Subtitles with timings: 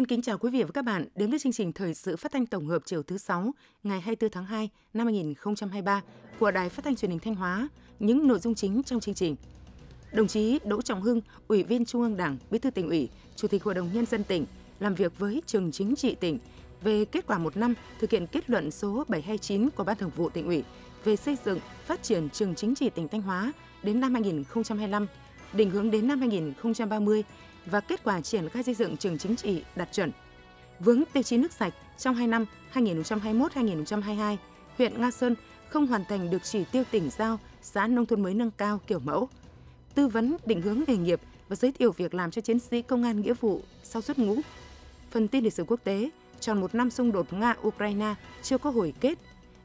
[0.00, 2.32] Xin kính chào quý vị và các bạn đến với chương trình thời sự phát
[2.32, 6.02] thanh tổng hợp chiều thứ 6 ngày 24 tháng 2 năm 2023
[6.38, 7.68] của Đài Phát thanh Truyền hình Thanh Hóa.
[7.98, 9.36] Những nội dung chính trong chương trình.
[10.12, 13.48] Đồng chí Đỗ Trọng Hưng, Ủy viên Trung ương Đảng, Bí thư tỉnh ủy, Chủ
[13.48, 14.46] tịch Hội đồng nhân dân tỉnh
[14.80, 16.38] làm việc với trường chính trị tỉnh
[16.82, 20.28] về kết quả một năm thực hiện kết luận số 729 của Ban Thường vụ
[20.28, 20.64] tỉnh ủy
[21.04, 25.06] về xây dựng, phát triển trường chính trị tỉnh Thanh Hóa đến năm 2025,
[25.52, 27.24] định hướng đến năm 2030
[27.66, 30.10] và kết quả triển khai xây dựng trường chính trị đạt chuẩn.
[30.80, 34.36] Vướng tiêu chí nước sạch trong 2 năm 2021-2022,
[34.78, 35.34] huyện Nga Sơn
[35.68, 38.98] không hoàn thành được chỉ tiêu tỉnh giao xã nông thôn mới nâng cao kiểu
[38.98, 39.28] mẫu.
[39.94, 43.02] Tư vấn định hướng nghề nghiệp và giới thiệu việc làm cho chiến sĩ công
[43.02, 44.36] an nghĩa vụ sau xuất ngũ.
[45.10, 48.94] Phần tin lịch sử quốc tế, tròn một năm xung đột Nga-Ukraine chưa có hồi
[49.00, 49.18] kết.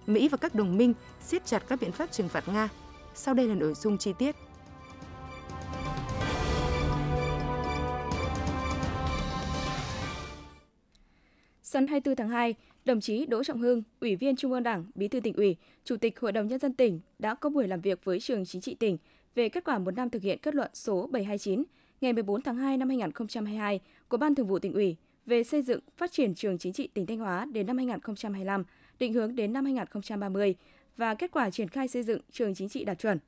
[0.07, 2.69] Mỹ và các đồng minh siết chặt các biện pháp trừng phạt Nga.
[3.15, 4.35] Sau đây là nội dung chi tiết.
[11.75, 15.07] Sáng 24 tháng 2, đồng chí Đỗ Trọng Hưng, Ủy viên Trung ương Đảng, Bí
[15.07, 18.05] thư tỉnh ủy, Chủ tịch Hội đồng nhân dân tỉnh đã có buổi làm việc
[18.05, 18.97] với trường chính trị tỉnh
[19.35, 21.63] về kết quả một năm thực hiện kết luận số 729
[22.01, 25.79] ngày 14 tháng 2 năm 2022 của Ban Thường vụ tỉnh ủy về xây dựng
[25.97, 28.63] phát triển trường chính trị tỉnh Thanh Hóa đến năm 2025,
[28.99, 30.55] định hướng đến năm 2030
[30.97, 33.19] và kết quả triển khai xây dựng trường chính trị đạt chuẩn.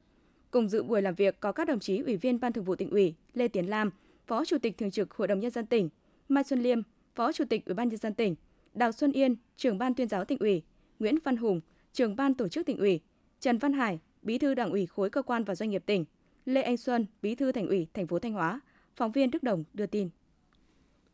[0.52, 2.90] Cùng dự buổi làm việc có các đồng chí Ủy viên Ban Thường vụ tỉnh
[2.90, 3.92] ủy Lê Tiến Lam,
[4.28, 5.90] Phó Chủ tịch Thường trực Hội đồng nhân dân tỉnh,
[6.30, 6.81] Mai Xuân Liêm,
[7.17, 8.35] Phó Chủ tịch Ủy ban nhân dân tỉnh,
[8.73, 10.61] Đào Xuân Yên, trưởng ban tuyên giáo tỉnh ủy,
[10.99, 11.61] Nguyễn Văn Hùng,
[11.93, 12.99] trưởng ban tổ chức tỉnh ủy,
[13.39, 16.05] Trần Văn Hải, Bí thư Đảng ủy khối cơ quan và doanh nghiệp tỉnh,
[16.45, 18.61] Lê Anh Xuân, Bí thư Thành ủy thành phố Thanh Hóa.
[18.95, 20.09] Phóng viên Đức Đồng đưa tin.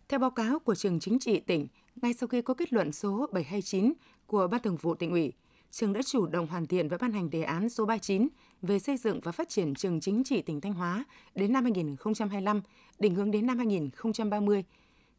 [0.09, 1.67] Theo báo cáo của trường chính trị tỉnh,
[2.01, 3.93] ngay sau khi có kết luận số 729
[4.27, 5.33] của Ban Thường vụ tỉnh ủy,
[5.71, 8.27] trường đã chủ động hoàn thiện và ban hành đề án số 39
[8.61, 12.61] về xây dựng và phát triển trường chính trị tỉnh Thanh Hóa đến năm 2025,
[12.99, 14.63] định hướng đến năm 2030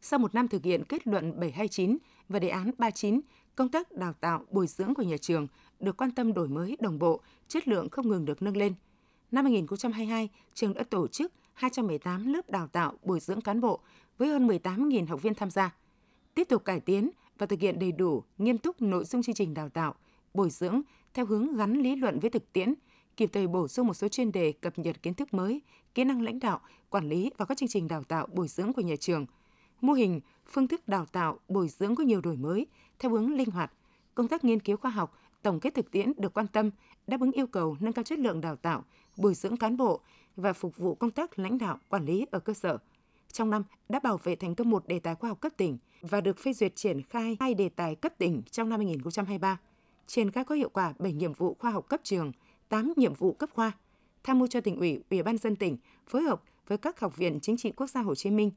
[0.07, 1.97] sau một năm thực hiện kết luận 729
[2.29, 3.21] và đề án 39,
[3.55, 5.47] công tác đào tạo, bồi dưỡng của nhà trường
[5.79, 8.73] được quan tâm đổi mới đồng bộ, chất lượng không ngừng được nâng lên.
[9.31, 13.79] Năm 2022, trường đã tổ chức 218 lớp đào tạo bồi dưỡng cán bộ
[14.17, 15.75] với hơn 18.000 học viên tham gia.
[16.33, 19.53] Tiếp tục cải tiến và thực hiện đầy đủ, nghiêm túc nội dung chương trình
[19.53, 19.95] đào tạo,
[20.33, 20.81] bồi dưỡng
[21.13, 22.73] theo hướng gắn lý luận với thực tiễn,
[23.17, 25.61] kịp thời bổ sung một số chuyên đề cập nhật kiến thức mới,
[25.93, 28.81] kỹ năng lãnh đạo, quản lý và các chương trình đào tạo bồi dưỡng của
[28.81, 29.25] nhà trường–
[29.85, 32.67] mô hình, phương thức đào tạo, bồi dưỡng có nhiều đổi mới,
[32.99, 33.71] theo hướng linh hoạt.
[34.15, 36.69] Công tác nghiên cứu khoa học, tổng kết thực tiễn được quan tâm,
[37.07, 38.83] đáp ứng yêu cầu nâng cao chất lượng đào tạo,
[39.17, 39.99] bồi dưỡng cán bộ
[40.35, 42.77] và phục vụ công tác lãnh đạo, quản lý ở cơ sở.
[43.31, 46.21] Trong năm đã bảo vệ thành công một đề tài khoa học cấp tỉnh và
[46.21, 49.59] được phê duyệt triển khai hai đề tài cấp tỉnh trong năm 2023.
[50.07, 52.31] Triển khai có hiệu quả 7 nhiệm vụ khoa học cấp trường,
[52.69, 53.71] 8 nhiệm vụ cấp khoa.
[54.23, 57.39] Tham mưu cho tỉnh ủy, ủy ban dân tỉnh phối hợp với các học viện
[57.41, 58.51] chính trị quốc gia Hồ Chí Minh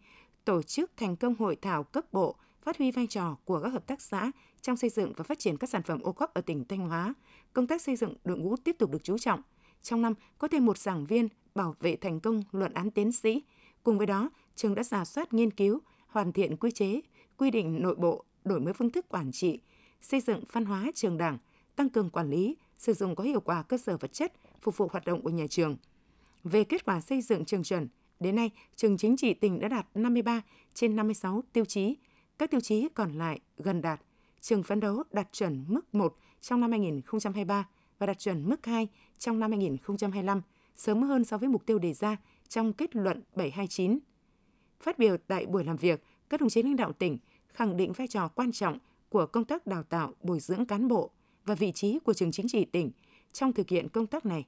[0.49, 3.87] tổ chức thành công hội thảo cấp bộ phát huy vai trò của các hợp
[3.87, 4.31] tác xã
[4.63, 7.15] trong xây dựng và phát triển các sản phẩm ô cốp ở tỉnh Thanh Hóa.
[7.53, 9.43] Công tác xây dựng đội ngũ tiếp tục được chú trọng.
[9.83, 13.43] Trong năm, có thêm một giảng viên bảo vệ thành công luận án tiến sĩ.
[13.83, 17.01] Cùng với đó, trường đã giả soát nghiên cứu, hoàn thiện quy chế,
[17.37, 19.61] quy định nội bộ, đổi mới phương thức quản trị,
[20.03, 21.39] xây dựng văn hóa trường đảng,
[21.77, 24.33] tăng cường quản lý, sử dụng có hiệu quả cơ sở vật chất
[24.63, 25.77] phục vụ hoạt động của nhà trường.
[26.45, 27.89] Về kết quả xây dựng trường chuẩn,
[28.21, 30.43] Đến nay, trường chính trị tỉnh đã đạt 53
[30.75, 31.97] trên 56 tiêu chí,
[32.39, 34.01] các tiêu chí còn lại gần đạt.
[34.41, 37.69] Trường phấn đấu đạt chuẩn mức 1 trong năm 2023
[37.99, 40.43] và đạt chuẩn mức 2 trong năm 2025,
[40.77, 42.17] sớm hơn so với mục tiêu đề ra
[42.49, 43.99] trong kết luận 729.
[44.81, 47.19] Phát biểu tại buổi làm việc, các đồng chí lãnh đạo tỉnh
[47.49, 51.11] khẳng định vai trò quan trọng của công tác đào tạo, bồi dưỡng cán bộ
[51.45, 52.91] và vị trí của trường chính trị tỉnh
[53.33, 54.47] trong thực hiện công tác này.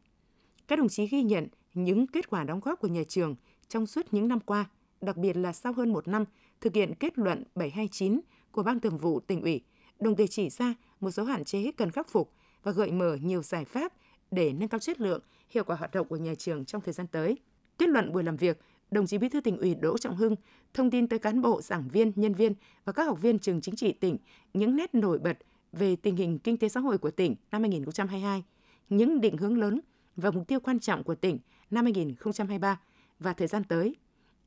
[0.68, 3.34] Các đồng chí ghi nhận những kết quả đóng góp của nhà trường
[3.70, 4.64] trong suốt những năm qua,
[5.00, 6.24] đặc biệt là sau hơn một năm
[6.60, 8.20] thực hiện kết luận 729
[8.52, 9.60] của Ban Thường vụ tỉnh ủy,
[10.00, 12.32] đồng thời chỉ ra một số hạn chế cần khắc phục
[12.62, 13.92] và gợi mở nhiều giải pháp
[14.30, 15.20] để nâng cao chất lượng,
[15.50, 17.38] hiệu quả hoạt động của nhà trường trong thời gian tới.
[17.78, 20.36] Kết luận buổi làm việc, đồng chí Bí thư tỉnh ủy Đỗ Trọng Hưng
[20.74, 23.76] thông tin tới cán bộ, giảng viên, nhân viên và các học viên trường chính
[23.76, 24.16] trị tỉnh
[24.54, 25.38] những nét nổi bật
[25.72, 28.44] về tình hình kinh tế xã hội của tỉnh năm 2022,
[28.88, 29.80] những định hướng lớn
[30.16, 31.38] và mục tiêu quan trọng của tỉnh
[31.70, 32.80] năm 2023
[33.20, 33.96] và thời gian tới.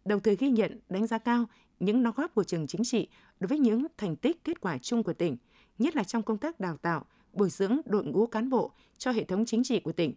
[0.05, 1.45] Đồng thời ghi nhận, đánh giá cao
[1.79, 3.07] những đóng góp của trường chính trị
[3.39, 5.37] đối với những thành tích kết quả chung của tỉnh,
[5.79, 9.23] nhất là trong công tác đào tạo, bồi dưỡng đội ngũ cán bộ cho hệ
[9.23, 10.13] thống chính trị của tỉnh.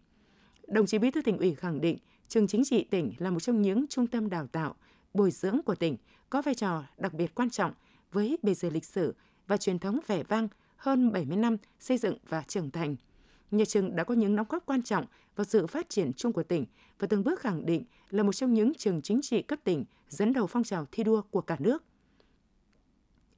[0.66, 1.98] Đồng chí Bí thư tỉnh ủy khẳng định
[2.28, 4.74] trường chính trị tỉnh là một trong những trung tâm đào tạo,
[5.14, 5.96] bồi dưỡng của tỉnh
[6.30, 7.72] có vai trò đặc biệt quan trọng
[8.12, 9.14] với bề dày lịch sử
[9.46, 12.96] và truyền thống vẻ vang hơn 70 năm xây dựng và trưởng thành–
[13.50, 15.06] nhà trường đã có những đóng góp quan trọng
[15.36, 16.66] vào sự phát triển chung của tỉnh
[16.98, 20.32] và từng bước khẳng định là một trong những trường chính trị cấp tỉnh dẫn
[20.32, 21.84] đầu phong trào thi đua của cả nước.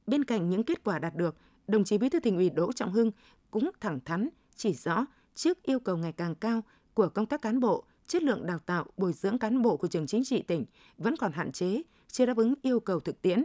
[0.06, 2.92] Bên cạnh những kết quả đạt được, đồng chí Bí thư tỉnh ủy Đỗ Trọng
[2.92, 3.12] Hưng
[3.50, 6.62] cũng thẳng thắn chỉ rõ trước yêu cầu ngày càng cao
[6.94, 10.06] của công tác cán bộ, chất lượng đào tạo, bồi dưỡng cán bộ của trường
[10.06, 10.64] chính trị tỉnh
[10.98, 13.44] vẫn còn hạn chế, chưa đáp ứng yêu cầu thực tiễn.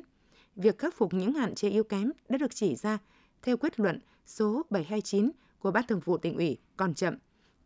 [0.55, 2.97] Việc khắc phục những hạn chế yếu kém đã được chỉ ra
[3.41, 5.31] theo quyết luận số 729
[5.63, 7.15] của Ban Thường vụ tỉnh ủy còn chậm.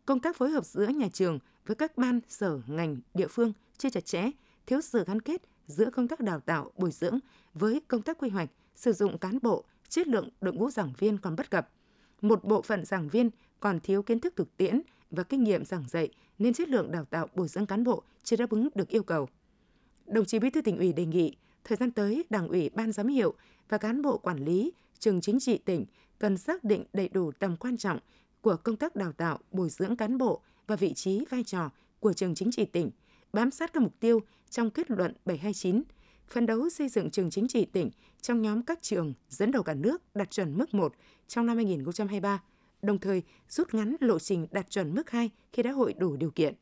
[0.06, 3.90] Công tác phối hợp giữa nhà trường với các ban, sở, ngành, địa phương chưa
[3.90, 4.30] chặt chẽ,
[4.66, 7.18] thiếu sự gắn kết giữa công tác đào tạo, bồi dưỡng
[7.54, 11.18] với công tác quy hoạch, sử dụng cán bộ, chất lượng đội ngũ giảng viên
[11.18, 11.68] còn bất cập.
[12.20, 13.30] Một bộ phận giảng viên
[13.60, 14.80] còn thiếu kiến thức thực tiễn
[15.10, 16.08] và kinh nghiệm giảng dạy
[16.38, 19.28] nên chất lượng đào tạo bồi dưỡng cán bộ chưa đáp ứng được yêu cầu.
[20.06, 23.08] Đồng chí Bí thư tỉnh ủy đề nghị thời gian tới Đảng ủy Ban giám
[23.08, 23.34] hiệu
[23.68, 25.86] và cán bộ quản lý trường chính trị tỉnh
[26.18, 27.98] cần xác định đầy đủ tầm quan trọng
[28.40, 32.12] của công tác đào tạo, bồi dưỡng cán bộ và vị trí vai trò của
[32.12, 32.90] trường chính trị tỉnh,
[33.32, 35.82] bám sát các mục tiêu trong kết luận 729,
[36.28, 37.90] phấn đấu xây dựng trường chính trị tỉnh
[38.20, 40.94] trong nhóm các trường dẫn đầu cả nước đạt chuẩn mức 1
[41.28, 42.42] trong năm 2023,
[42.82, 46.30] đồng thời rút ngắn lộ trình đạt chuẩn mức 2 khi đã hội đủ điều
[46.30, 46.54] kiện.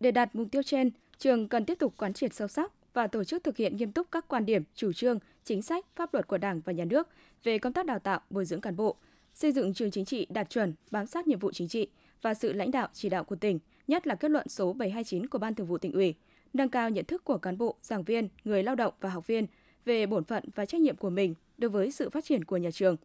[0.00, 3.24] Để đạt mục tiêu trên, trường cần tiếp tục quán triệt sâu sắc và tổ
[3.24, 6.38] chức thực hiện nghiêm túc các quan điểm, chủ trương, chính sách, pháp luật của
[6.38, 7.08] Đảng và Nhà nước
[7.44, 8.96] về công tác đào tạo, bồi dưỡng cán bộ,
[9.34, 11.88] xây dựng trường chính trị đạt chuẩn, bám sát nhiệm vụ chính trị
[12.22, 13.58] và sự lãnh đạo chỉ đạo của tỉnh,
[13.88, 16.14] nhất là kết luận số 729 của Ban Thường vụ tỉnh ủy,
[16.52, 19.46] nâng cao nhận thức của cán bộ, giảng viên, người lao động và học viên
[19.84, 22.70] về bổn phận và trách nhiệm của mình đối với sự phát triển của nhà
[22.70, 22.96] trường.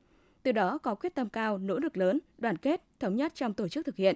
[0.44, 3.68] Từ đó có quyết tâm cao, nỗ lực lớn, đoàn kết, thống nhất trong tổ
[3.68, 4.16] chức thực hiện.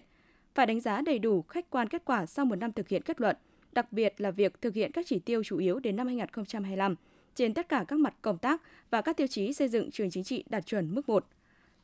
[0.56, 3.22] Phải đánh giá đầy đủ khách quan kết quả sau một năm thực hiện kết
[3.22, 3.36] luận,
[3.72, 6.96] đặc biệt là việc thực hiện các chỉ tiêu chủ yếu đến năm 2025
[7.36, 10.24] trên tất cả các mặt công tác và các tiêu chí xây dựng trường chính
[10.24, 11.26] trị đạt chuẩn mức 1.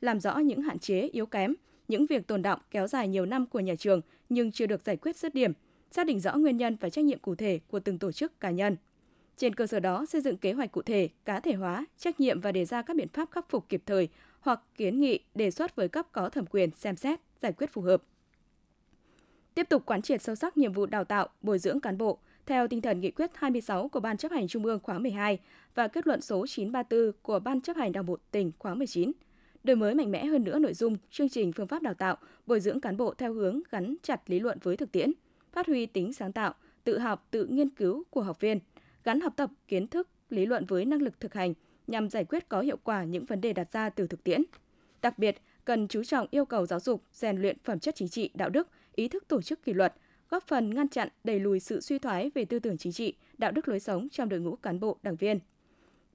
[0.02, 1.54] Làm rõ những hạn chế, yếu kém,
[1.88, 4.98] những việc tồn động kéo dài nhiều năm của nhà trường nhưng chưa được giải
[4.98, 5.54] quyết dứt điểm,
[5.92, 8.52] xác định rõ nguyên nhân và trách nhiệm cụ thể của từng tổ chức cá
[8.52, 8.78] nhân.
[9.38, 12.42] Trên cơ sở đó, xây dựng kế hoạch cụ thể, cá thể hóa, trách nhiệm
[12.42, 14.10] và đề ra các biện pháp khắc phục kịp thời
[14.40, 17.82] hoặc kiến nghị đề xuất với cấp có thẩm quyền xem xét, giải quyết phù
[17.82, 18.04] hợp.
[19.54, 22.20] Tiếp tục quán triệt sâu sắc nhiệm vụ đào tạo, bồi dưỡng cán bộ
[22.52, 25.40] theo tinh thần nghị quyết 26 của Ban chấp hành Trung ương khóa 12
[25.76, 29.12] và kết luận số 934 của Ban chấp hành Đảng bộ tỉnh khóa 19
[29.64, 32.60] đổi mới mạnh mẽ hơn nữa nội dung, chương trình phương pháp đào tạo, bồi
[32.60, 35.12] dưỡng cán bộ theo hướng gắn chặt lý luận với thực tiễn,
[35.52, 36.54] phát huy tính sáng tạo,
[36.84, 38.60] tự học, tự nghiên cứu của học viên,
[39.04, 41.54] gắn học tập kiến thức, lý luận với năng lực thực hành
[41.88, 44.42] nhằm giải quyết có hiệu quả những vấn đề đặt ra từ thực tiễn.
[45.02, 48.30] Đặc biệt, cần chú trọng yêu cầu giáo dục, rèn luyện phẩm chất chính trị,
[48.34, 49.94] đạo đức, ý thức tổ chức kỷ luật,
[50.32, 53.52] góp phần ngăn chặn đẩy lùi sự suy thoái về tư tưởng chính trị, đạo
[53.52, 55.40] đức lối sống trong đội ngũ cán bộ, đảng viên.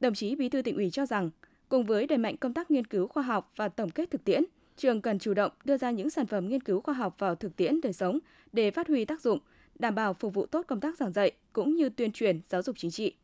[0.01, 1.31] Đồng chí Bí thư tỉnh ủy cho rằng,
[1.69, 4.45] cùng với đẩy mạnh công tác nghiên cứu khoa học và tổng kết thực tiễn,
[4.77, 7.57] trường cần chủ động đưa ra những sản phẩm nghiên cứu khoa học vào thực
[7.57, 8.19] tiễn đời sống
[8.53, 9.39] để phát huy tác dụng,
[9.79, 12.77] đảm bảo phục vụ tốt công tác giảng dạy cũng như tuyên truyền giáo dục
[12.79, 13.15] chính trị.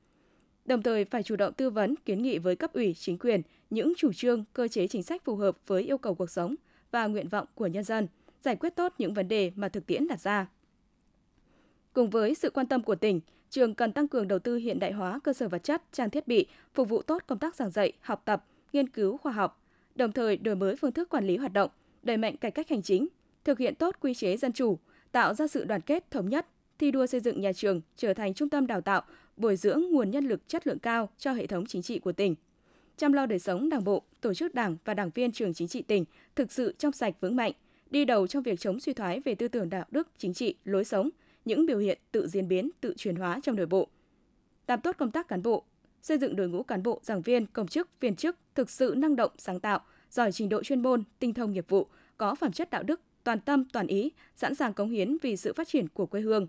[0.65, 3.93] Đồng thời phải chủ động tư vấn, kiến nghị với cấp ủy, chính quyền những
[3.97, 6.55] chủ trương, cơ chế chính sách phù hợp với yêu cầu cuộc sống
[6.91, 8.07] và nguyện vọng của nhân dân,
[8.41, 10.47] giải quyết tốt những vấn đề mà thực tiễn đặt ra.
[11.93, 14.93] Cùng với sự quan tâm của tỉnh, trường cần tăng cường đầu tư hiện đại
[14.93, 17.93] hóa cơ sở vật chất, trang thiết bị, phục vụ tốt công tác giảng dạy,
[18.01, 19.63] học tập, nghiên cứu khoa học,
[19.95, 21.71] đồng thời đổi mới phương thức quản lý hoạt động,
[22.03, 23.09] đẩy mạnh cải cách hành chính,
[23.45, 24.79] thực hiện tốt quy chế dân chủ,
[25.13, 26.47] tạo ra sự đoàn kết thống nhất,
[26.79, 29.03] thi đua xây dựng nhà trường trở thành trung tâm đào tạo,
[29.37, 32.35] bồi dưỡng nguồn nhân lực chất lượng cao cho hệ thống chính trị của tỉnh.
[32.97, 35.83] Chăm lo đời sống đảng bộ, tổ chức đảng và đảng viên trường chính trị
[35.83, 37.53] tỉnh thực sự trong sạch vững mạnh,
[37.91, 40.85] đi đầu trong việc chống suy thoái về tư tưởng đạo đức, chính trị, lối
[40.85, 41.11] sống,
[41.45, 43.89] những biểu hiện tự diễn biến, tự chuyển hóa trong nội bộ.
[44.69, 45.65] Làm tốt công tác cán bộ,
[46.03, 49.17] xây dựng đội ngũ cán bộ, giảng viên, công chức, viên chức thực sự năng
[49.17, 49.81] động, sáng tạo,
[50.11, 53.41] giỏi trình độ chuyên môn, tinh thông nghiệp vụ, có phẩm chất đạo đức, toàn
[53.41, 56.47] tâm, toàn ý, sẵn sàng cống hiến vì sự phát triển của quê hương.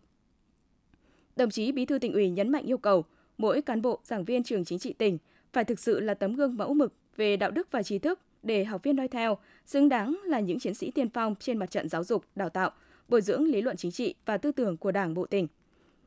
[1.35, 3.05] Đồng chí Bí thư tỉnh ủy nhấn mạnh yêu cầu
[3.37, 5.17] mỗi cán bộ, giảng viên trường chính trị tỉnh
[5.53, 8.63] phải thực sự là tấm gương mẫu mực về đạo đức và trí thức để
[8.63, 11.89] học viên noi theo, xứng đáng là những chiến sĩ tiên phong trên mặt trận
[11.89, 12.71] giáo dục, đào tạo,
[13.07, 15.47] bồi dưỡng lý luận chính trị và tư tưởng của Đảng bộ tỉnh.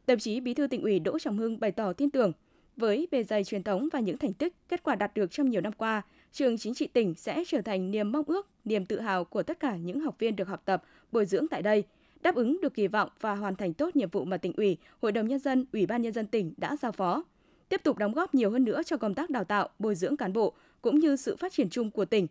[0.07, 2.33] Đồng chí Bí thư tỉnh ủy Đỗ Trọng Hưng bày tỏ tin tưởng
[2.77, 5.61] với bề dày truyền thống và những thành tích, kết quả đạt được trong nhiều
[5.61, 9.25] năm qua, trường chính trị tỉnh sẽ trở thành niềm mong ước, niềm tự hào
[9.25, 11.85] của tất cả những học viên được học tập, bồi dưỡng tại đây,
[12.21, 15.13] đáp ứng được kỳ vọng và hoàn thành tốt nhiệm vụ mà tỉnh ủy, Hội
[15.13, 17.25] đồng nhân dân, Ủy ban nhân dân tỉnh đã giao phó.
[17.69, 20.33] Tiếp tục đóng góp nhiều hơn nữa cho công tác đào tạo, bồi dưỡng cán
[20.33, 22.27] bộ cũng như sự phát triển chung của tỉnh.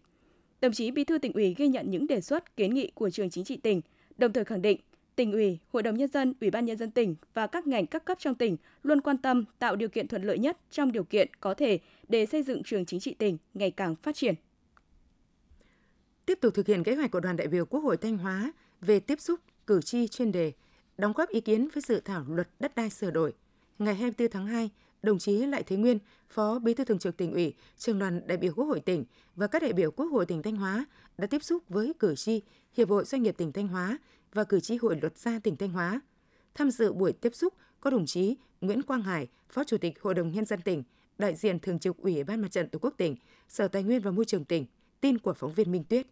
[0.62, 3.29] Đồng chí Bí thư tỉnh ủy ghi nhận những đề xuất, kiến nghị của trường
[3.29, 3.81] chính trị tỉnh,
[4.17, 4.79] đồng thời khẳng định
[5.15, 8.05] tỉnh ủy, hội đồng nhân dân, ủy ban nhân dân tỉnh và các ngành các
[8.05, 11.29] cấp trong tỉnh luôn quan tâm tạo điều kiện thuận lợi nhất trong điều kiện
[11.39, 14.36] có thể để xây dựng trường chính trị tỉnh ngày càng phát triển.
[16.25, 19.00] Tiếp tục thực hiện kế hoạch của đoàn đại biểu Quốc hội Thanh Hóa về
[19.00, 20.51] tiếp xúc cử tri chuyên đề,
[20.98, 23.34] đóng góp ý kiến với dự thảo luật đất đai sửa đổi.
[23.79, 24.69] Ngày 24 tháng 2,
[25.05, 28.38] đồng chí Lại Thế Nguyên, Phó Bí thư Thường trực tỉnh ủy, trường đoàn đại
[28.38, 30.85] biểu Quốc hội tỉnh và các đại biểu Quốc hội tỉnh Thanh Hóa
[31.17, 32.41] đã tiếp xúc với cử tri,
[32.74, 33.97] Hiệp hội Doanh nghiệp tỉnh Thanh Hóa
[34.33, 36.01] và cử tri Hội luật gia tỉnh Thanh Hóa.
[36.55, 40.13] Tham dự buổi tiếp xúc có đồng chí Nguyễn Quang Hải, Phó Chủ tịch Hội
[40.13, 40.83] đồng Nhân dân tỉnh,
[41.17, 43.15] đại diện Thường trực Ủy ban Mặt trận Tổ quốc tỉnh,
[43.50, 44.65] Sở Tài nguyên và Môi trường tỉnh.
[45.01, 46.07] Tin của phóng viên Minh Tuyết.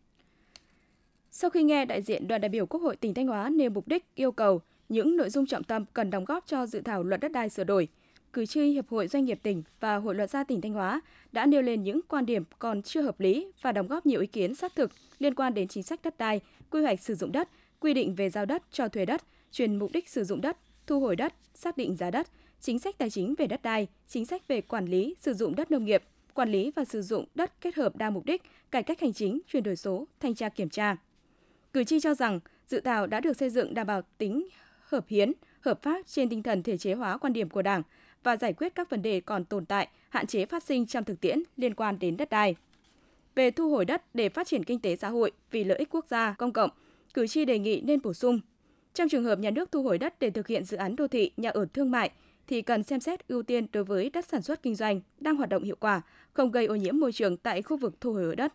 [1.31, 3.87] Sau khi nghe đại diện đoàn đại biểu Quốc hội tỉnh Thanh Hóa nêu mục
[3.87, 7.19] đích yêu cầu những nội dung trọng tâm cần đóng góp cho dự thảo luật
[7.21, 7.87] đất đai sửa đổi,
[8.33, 11.45] cử tri Hiệp hội Doanh nghiệp tỉnh và Hội luật gia tỉnh Thanh Hóa đã
[11.45, 14.55] nêu lên những quan điểm còn chưa hợp lý và đóng góp nhiều ý kiến
[14.55, 17.49] xác thực liên quan đến chính sách đất đai, quy hoạch sử dụng đất,
[17.79, 19.21] quy định về giao đất cho thuê đất,
[19.51, 22.27] chuyển mục đích sử dụng đất, thu hồi đất, xác định giá đất,
[22.61, 25.71] chính sách tài chính về đất đai, chính sách về quản lý sử dụng đất
[25.71, 28.99] nông nghiệp, quản lý và sử dụng đất kết hợp đa mục đích, cải cách
[28.99, 30.95] hành chính, chuyển đổi số, thanh tra kiểm tra.
[31.73, 34.47] Cử tri cho rằng dự thảo đã được xây dựng đảm bảo tính
[34.79, 37.83] hợp hiến, hợp pháp trên tinh thần thể chế hóa quan điểm của Đảng
[38.23, 41.21] và giải quyết các vấn đề còn tồn tại, hạn chế phát sinh trong thực
[41.21, 42.55] tiễn liên quan đến đất đai.
[43.35, 46.05] Về thu hồi đất để phát triển kinh tế xã hội vì lợi ích quốc
[46.09, 46.69] gia công cộng,
[47.13, 48.39] cử tri đề nghị nên bổ sung
[48.93, 51.31] trong trường hợp nhà nước thu hồi đất để thực hiện dự án đô thị,
[51.37, 52.11] nhà ở thương mại
[52.47, 55.49] thì cần xem xét ưu tiên đối với đất sản xuất kinh doanh đang hoạt
[55.49, 56.01] động hiệu quả,
[56.33, 58.53] không gây ô nhiễm môi trường tại khu vực thu hồi đất.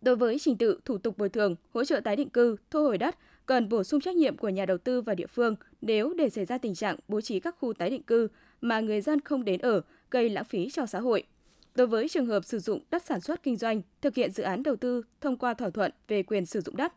[0.00, 2.98] Đối với trình tự thủ tục bồi thường, hỗ trợ tái định cư, thu hồi
[2.98, 3.16] đất
[3.46, 6.44] cần bổ sung trách nhiệm của nhà đầu tư và địa phương nếu để xảy
[6.44, 8.28] ra tình trạng bố trí các khu tái định cư
[8.60, 11.24] mà người dân không đến ở, gây lãng phí cho xã hội.
[11.74, 14.62] Đối với trường hợp sử dụng đất sản xuất kinh doanh, thực hiện dự án
[14.62, 16.92] đầu tư thông qua thỏa thuận về quyền sử dụng đất.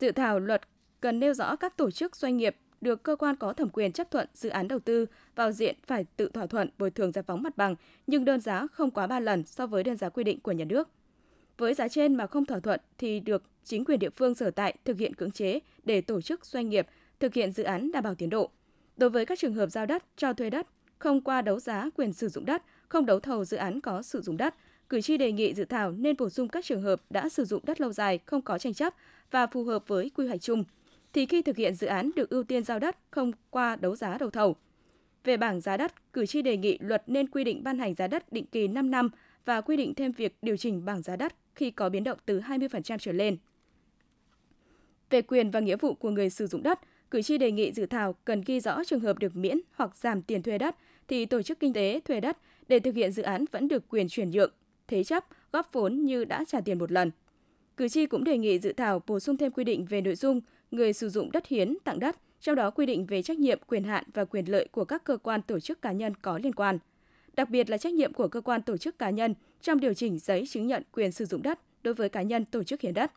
[0.00, 0.62] Dự thảo luật
[1.00, 4.10] cần nêu rõ các tổ chức doanh nghiệp được cơ quan có thẩm quyền chấp
[4.10, 7.42] thuận dự án đầu tư vào diện phải tự thỏa thuận bồi thường giải phóng
[7.42, 7.74] mặt bằng,
[8.06, 10.64] nhưng đơn giá không quá 3 lần so với đơn giá quy định của nhà
[10.64, 10.88] nước.
[11.58, 14.76] Với giá trên mà không thỏa thuận thì được chính quyền địa phương sở tại
[14.84, 16.86] thực hiện cưỡng chế để tổ chức doanh nghiệp
[17.20, 18.50] thực hiện dự án đảm bảo tiến độ.
[18.96, 20.66] Đối với các trường hợp giao đất, cho thuê đất,
[20.98, 24.20] không qua đấu giá quyền sử dụng đất, không đấu thầu dự án có sử
[24.20, 24.54] dụng đất,
[24.88, 27.62] cử tri đề nghị dự thảo nên bổ sung các trường hợp đã sử dụng
[27.66, 28.94] đất lâu dài không có tranh chấp
[29.30, 30.64] và phù hợp với quy hoạch chung,
[31.12, 34.18] thì khi thực hiện dự án được ưu tiên giao đất không qua đấu giá
[34.18, 34.56] đấu thầu.
[35.24, 38.06] Về bảng giá đất, cử tri đề nghị luật nên quy định ban hành giá
[38.06, 39.10] đất định kỳ 5 năm
[39.46, 42.40] và quy định thêm việc điều chỉnh bảng giá đất khi có biến động từ
[42.40, 43.36] 20% trở lên.
[45.10, 47.86] Về quyền và nghĩa vụ của người sử dụng đất, cử tri đề nghị dự
[47.86, 50.76] thảo cần ghi rõ trường hợp được miễn hoặc giảm tiền thuê đất
[51.08, 52.38] thì tổ chức kinh tế thuê đất
[52.68, 54.52] để thực hiện dự án vẫn được quyền chuyển nhượng,
[54.88, 57.10] thế chấp, góp vốn như đã trả tiền một lần.
[57.76, 60.40] Cử tri cũng đề nghị dự thảo bổ sung thêm quy định về nội dung
[60.70, 63.84] người sử dụng đất hiến tặng đất, trong đó quy định về trách nhiệm, quyền
[63.84, 66.78] hạn và quyền lợi của các cơ quan tổ chức cá nhân có liên quan.
[67.36, 70.18] Đặc biệt là trách nhiệm của cơ quan tổ chức cá nhân trong điều chỉnh
[70.18, 73.12] giấy chứng nhận quyền sử dụng đất đối với cá nhân tổ chức hiến đất.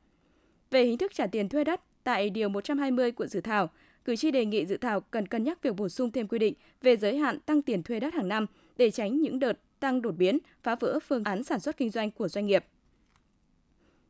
[0.72, 3.70] Về hình thức trả tiền thuê đất, tại Điều 120 của dự thảo,
[4.06, 6.54] cử tri đề nghị dự thảo cần cân nhắc việc bổ sung thêm quy định
[6.82, 8.46] về giới hạn tăng tiền thuê đất hàng năm
[8.78, 12.12] để tránh những đợt tăng đột biến, phá vỡ phương án sản xuất kinh doanh
[12.12, 12.66] của doanh nghiệp.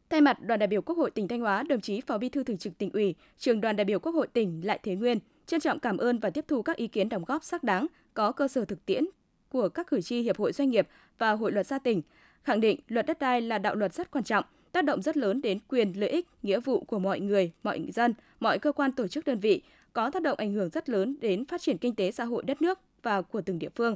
[0.10, 2.44] Thay mặt đoàn đại biểu Quốc hội tỉnh Thanh Hóa, đồng chí Phó Bí thư
[2.44, 5.60] Thường trực tỉnh ủy, trường đoàn đại biểu Quốc hội tỉnh Lại Thế Nguyên trân
[5.60, 8.48] trọng cảm ơn và tiếp thu các ý kiến đóng góp xác đáng, có cơ
[8.48, 9.06] sở thực tiễn
[9.50, 10.88] của các cử tri Hiệp hội Doanh nghiệp
[11.18, 12.02] và Hội luật gia tỉnh,
[12.44, 15.42] khẳng định luật đất đai là đạo luật rất quan trọng, tác động rất lớn
[15.42, 19.08] đến quyền, lợi ích, nghĩa vụ của mọi người, mọi dân, mọi cơ quan tổ
[19.08, 19.62] chức đơn vị,
[19.94, 22.62] có tác động ảnh hưởng rất lớn đến phát triển kinh tế xã hội đất
[22.62, 23.96] nước và của từng địa phương.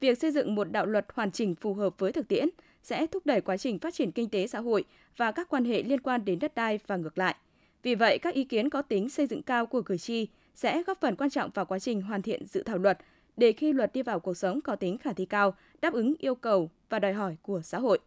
[0.00, 2.48] Việc xây dựng một đạo luật hoàn chỉnh phù hợp với thực tiễn
[2.82, 4.84] sẽ thúc đẩy quá trình phát triển kinh tế xã hội
[5.16, 7.36] và các quan hệ liên quan đến đất đai và ngược lại.
[7.82, 11.00] Vì vậy, các ý kiến có tính xây dựng cao của cử tri sẽ góp
[11.00, 12.98] phần quan trọng vào quá trình hoàn thiện dự thảo luật
[13.36, 16.34] để khi luật đi vào cuộc sống có tính khả thi cao, đáp ứng yêu
[16.34, 17.98] cầu và đòi hỏi của xã hội.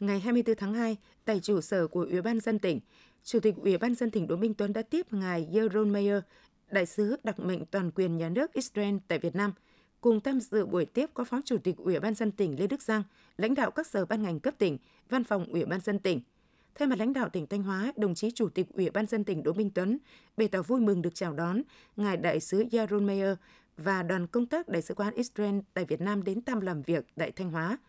[0.00, 2.80] Ngày 24 tháng 2, tại trụ sở của Ủy ban dân tỉnh,
[3.24, 6.22] Chủ tịch Ủy ban dân tỉnh Đỗ Minh Tuấn đã tiếp ngài Jeroen Meyer,
[6.70, 9.52] đại sứ đặc mệnh toàn quyền nhà nước Israel tại Việt Nam.
[10.00, 12.82] Cùng tham dự buổi tiếp có Phó Chủ tịch Ủy ban dân tỉnh Lê Đức
[12.82, 13.02] Giang,
[13.36, 14.78] lãnh đạo các sở ban ngành cấp tỉnh,
[15.08, 16.20] văn phòng Ủy ban dân tỉnh.
[16.74, 19.42] Thay mặt lãnh đạo tỉnh Thanh Hóa, đồng chí Chủ tịch Ủy ban dân tỉnh
[19.42, 19.98] Đỗ Minh Tuấn
[20.36, 21.62] bày tỏ vui mừng được chào đón
[21.96, 23.36] ngài đại sứ Jeroen Meyer
[23.76, 27.06] và đoàn công tác Đại sứ quán Israel tại Việt Nam đến thăm làm việc
[27.16, 27.78] tại Thanh Hóa–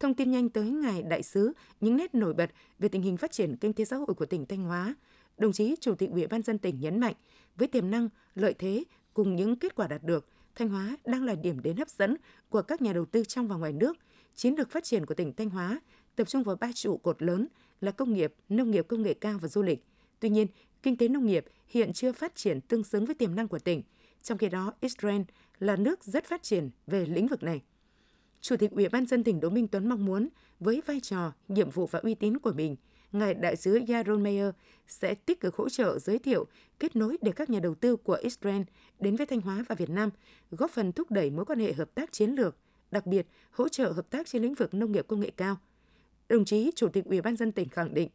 [0.00, 3.32] thông tin nhanh tới ngài đại sứ những nét nổi bật về tình hình phát
[3.32, 4.94] triển kinh tế xã hội của tỉnh Thanh Hóa.
[5.38, 7.14] Đồng chí Chủ tịch Ủy ban dân tỉnh nhấn mạnh,
[7.56, 11.34] với tiềm năng, lợi thế cùng những kết quả đạt được, Thanh Hóa đang là
[11.34, 12.16] điểm đến hấp dẫn
[12.48, 13.96] của các nhà đầu tư trong và ngoài nước.
[14.34, 15.80] Chiến lược phát triển của tỉnh Thanh Hóa
[16.16, 17.46] tập trung vào ba trụ cột lớn
[17.84, 19.84] là công nghiệp, nông nghiệp công nghệ cao và du lịch.
[20.20, 20.46] Tuy nhiên,
[20.82, 23.82] kinh tế nông nghiệp hiện chưa phát triển tương xứng với tiềm năng của tỉnh.
[24.22, 25.22] Trong khi đó, Israel
[25.58, 27.62] là nước rất phát triển về lĩnh vực này.
[28.40, 30.28] Chủ tịch Ủy ban dân tỉnh Đỗ Minh Tuấn mong muốn
[30.60, 32.76] với vai trò, nhiệm vụ và uy tín của mình,
[33.12, 34.54] Ngài Đại sứ Yaron Meyer
[34.86, 36.46] sẽ tích cực hỗ trợ giới thiệu,
[36.78, 38.62] kết nối để các nhà đầu tư của Israel
[39.00, 40.10] đến với Thanh Hóa và Việt Nam,
[40.50, 42.56] góp phần thúc đẩy mối quan hệ hợp tác chiến lược,
[42.90, 45.56] đặc biệt hỗ trợ hợp tác trên lĩnh vực nông nghiệp công nghệ cao.
[46.28, 48.08] Đồng chí Chủ tịch Ủy ban dân tỉnh khẳng định,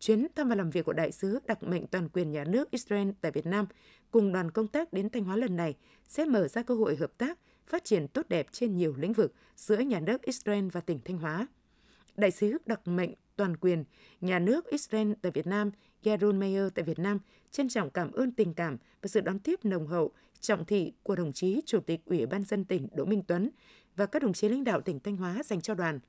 [0.00, 3.08] chuyến thăm và làm việc của đại sứ đặc mệnh toàn quyền nhà nước Israel
[3.20, 3.66] tại Việt Nam
[4.10, 5.74] cùng đoàn công tác đến Thanh Hóa lần này
[6.08, 9.34] sẽ mở ra cơ hội hợp tác, phát triển tốt đẹp trên nhiều lĩnh vực
[9.56, 11.46] giữa nhà nước Israel và tỉnh Thanh Hóa.
[12.16, 13.84] Đại sứ đặc mệnh toàn quyền
[14.20, 15.70] nhà nước Israel tại Việt Nam
[16.04, 17.18] Yaron Meyer tại Việt Nam
[17.50, 21.16] trân trọng cảm ơn tình cảm và sự đón tiếp nồng hậu, trọng thị của
[21.16, 23.50] đồng chí Chủ tịch Ủy ban dân tỉnh Đỗ Minh Tuấn
[23.96, 26.00] và các đồng chí lãnh đạo tỉnh Thanh Hóa dành cho đoàn.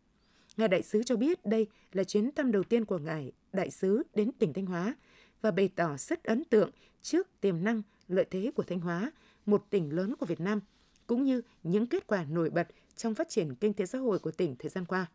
[0.60, 4.04] Ngài đại sứ cho biết đây là chuyến thăm đầu tiên của ngài đại sứ
[4.16, 4.96] đến tỉnh Thanh Hóa
[5.42, 9.12] và bày tỏ rất ấn tượng trước tiềm năng, lợi thế của Thanh Hóa,
[9.46, 10.60] một tỉnh lớn của Việt Nam,
[11.08, 14.32] cũng như những kết quả nổi bật trong phát triển kinh tế xã hội của
[14.32, 15.06] tỉnh thời gian qua.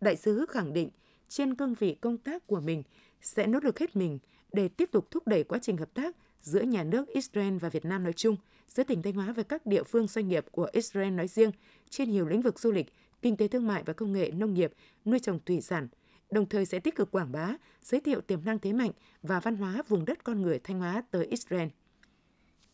[0.00, 0.90] Đại sứ khẳng định
[1.28, 2.82] trên cương vị công tác của mình
[3.22, 4.18] sẽ nỗ lực hết mình
[4.52, 7.84] để tiếp tục thúc đẩy quá trình hợp tác giữa nhà nước Israel và Việt
[7.84, 8.36] Nam nói chung,
[8.68, 11.50] giữa tỉnh Thanh Hóa và các địa phương doanh nghiệp của Israel nói riêng
[11.90, 12.86] trên nhiều lĩnh vực du lịch,
[13.22, 14.72] kinh tế thương mại và công nghệ nông nghiệp,
[15.04, 15.88] nuôi trồng thủy sản,
[16.30, 18.90] đồng thời sẽ tích cực quảng bá, giới thiệu tiềm năng thế mạnh
[19.22, 21.68] và văn hóa vùng đất con người Thanh Hóa tới Israel.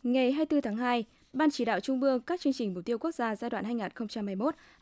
[0.03, 3.15] Ngày 24 tháng 2, Ban chỉ đạo Trung ương các chương trình mục tiêu quốc
[3.15, 3.79] gia giai đoạn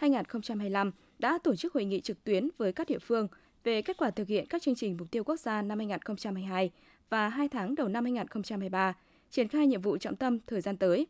[0.01, 3.29] 2021-2025 đã tổ chức hội nghị trực tuyến với các địa phương
[3.65, 6.71] về kết quả thực hiện các chương trình mục tiêu quốc gia năm 2022
[7.11, 8.95] và 2 tháng đầu năm 2023,
[9.31, 11.07] triển khai nhiệm vụ trọng tâm thời gian tới.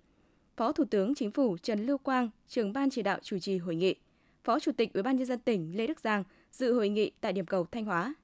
[0.57, 3.75] Phó Thủ tướng Chính phủ Trần Lưu Quang, trưởng ban chỉ đạo chủ trì hội
[3.75, 3.95] nghị.
[4.45, 7.33] Phó Chủ tịch Ủy ban nhân dân tỉnh Lê Đức Giang dự hội nghị tại
[7.33, 8.15] điểm cầu Thanh Hóa.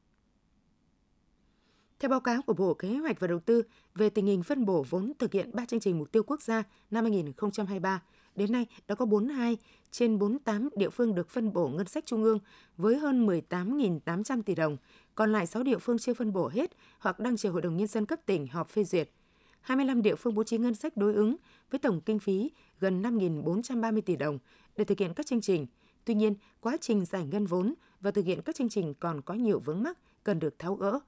[2.01, 3.63] Theo báo cáo của Bộ Kế hoạch và Đầu tư
[3.95, 6.63] về tình hình phân bổ vốn thực hiện 3 chương trình mục tiêu quốc gia
[6.91, 8.03] năm 2023,
[8.35, 9.57] đến nay đã có 42
[9.91, 12.39] trên 48 địa phương được phân bổ ngân sách trung ương
[12.77, 14.77] với hơn 18.800 tỷ đồng,
[15.15, 17.87] còn lại 6 địa phương chưa phân bổ hết hoặc đang chờ Hội đồng Nhân
[17.87, 19.11] dân cấp tỉnh họp phê duyệt.
[19.61, 21.37] 25 địa phương bố trí ngân sách đối ứng
[21.71, 24.39] với tổng kinh phí gần 5.430 tỷ đồng
[24.77, 25.67] để thực hiện các chương trình.
[26.09, 29.35] Tuy nhiên, quá trình giải ngân vốn và thực hiện các chương trình còn có
[29.35, 30.99] nhiều vướng mắc cần được tháo gỡ.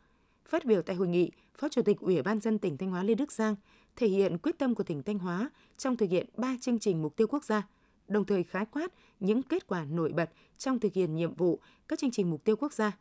[0.49, 3.15] Phát biểu tại hội nghị, Phó Chủ tịch Ủy ban dân tỉnh Thanh Hóa Lê
[3.15, 3.57] Đức Giang
[3.97, 7.17] thể hiện quyết tâm của tỉnh Thanh Hóa trong thực hiện 3 chương trình mục
[7.17, 7.69] tiêu quốc gia,
[8.09, 11.59] đồng thời khái quát những kết quả nổi bật trong thực hiện nhiệm vụ
[11.89, 12.97] các chương trình mục tiêu quốc gia.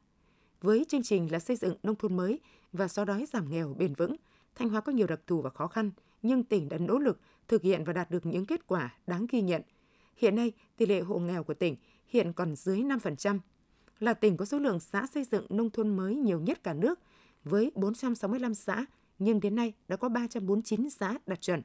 [0.61, 2.39] Với chương trình là xây dựng nông thôn mới
[2.73, 4.15] và xóa đói giảm nghèo bền vững,
[4.55, 7.61] Thanh Hóa có nhiều đặc thù và khó khăn, nhưng tỉnh đã nỗ lực thực
[7.61, 9.61] hiện và đạt được những kết quả đáng ghi nhận.
[10.19, 11.75] Hiện nay, tỷ lệ hộ nghèo của tỉnh
[12.07, 13.39] hiện còn dưới 5%,
[13.99, 16.99] là tỉnh có số lượng xã xây dựng nông thôn mới nhiều nhất cả nước
[17.43, 18.85] với 465 xã,
[19.19, 21.61] nhưng đến nay đã có 349 xã đạt chuẩn.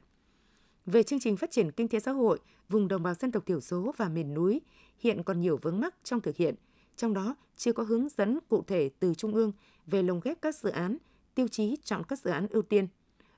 [0.85, 2.39] Về chương trình phát triển kinh tế xã hội,
[2.69, 4.61] vùng đồng bào dân tộc thiểu số và miền núi
[4.99, 6.55] hiện còn nhiều vướng mắc trong thực hiện,
[6.95, 9.51] trong đó chưa có hướng dẫn cụ thể từ Trung ương
[9.87, 10.97] về lồng ghép các dự án,
[11.35, 12.87] tiêu chí chọn các dự án ưu tiên.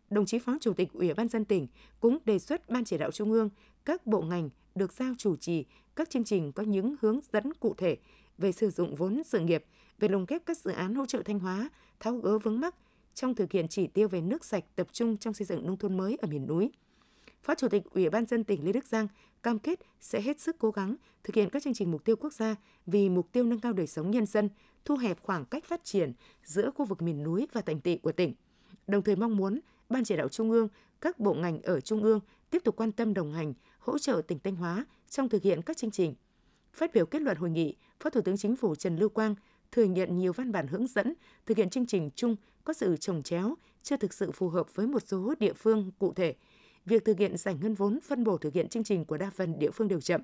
[0.09, 1.67] Đồng chí Phó Chủ tịch Ủy ban dân tỉnh
[1.99, 3.49] cũng đề xuất Ban chỉ đạo Trung ương,
[3.85, 7.73] các bộ ngành được giao chủ trì các chương trình có những hướng dẫn cụ
[7.77, 7.97] thể
[8.37, 9.65] về sử dụng vốn sự nghiệp,
[9.99, 12.75] về lồng ghép các dự án hỗ trợ Thanh Hóa, tháo gỡ vướng mắc
[13.13, 15.97] trong thực hiện chỉ tiêu về nước sạch tập trung trong xây dựng nông thôn
[15.97, 16.71] mới ở miền núi.
[17.43, 19.07] Phó Chủ tịch Ủy ban dân tỉnh Lê Đức Giang
[19.43, 22.33] cam kết sẽ hết sức cố gắng thực hiện các chương trình mục tiêu quốc
[22.33, 24.49] gia vì mục tiêu nâng cao đời sống nhân dân,
[24.85, 26.13] thu hẹp khoảng cách phát triển
[26.43, 28.33] giữa khu vực miền núi và thành thị của tỉnh.
[28.87, 29.59] Đồng thời mong muốn
[29.89, 30.67] Ban chỉ đạo Trung ương,
[31.01, 33.53] các bộ ngành ở Trung ương tiếp tục quan tâm đồng hành,
[33.87, 36.15] hỗ trợ tỉnh Thanh Hóa trong thực hiện các chương trình.
[36.73, 39.35] Phát biểu kết luận hội nghị, Phó Thủ tướng Chính phủ Trần Lưu Quang
[39.71, 41.13] thừa nhận nhiều văn bản hướng dẫn
[41.45, 44.87] thực hiện chương trình chung có sự trồng chéo, chưa thực sự phù hợp với
[44.87, 46.35] một số địa phương cụ thể.
[46.85, 49.59] Việc thực hiện giải ngân vốn phân bổ thực hiện chương trình của đa phần
[49.59, 50.21] địa phương đều chậm.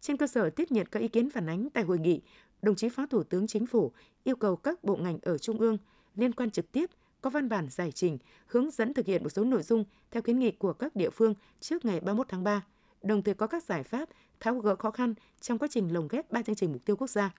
[0.00, 2.20] Trên cơ sở tiếp nhận các ý kiến phản ánh tại hội nghị,
[2.62, 3.92] đồng chí Phó Thủ tướng Chính phủ
[4.24, 5.78] yêu cầu các bộ ngành ở Trung ương
[6.14, 9.44] liên quan trực tiếp có văn bản giải trình hướng dẫn thực hiện một số
[9.44, 12.64] nội dung theo kiến nghị của các địa phương trước ngày 31 tháng 3,
[13.02, 14.08] đồng thời có các giải pháp
[14.40, 17.10] tháo gỡ khó khăn trong quá trình lồng ghép ba chương trình mục tiêu quốc
[17.10, 17.34] gia.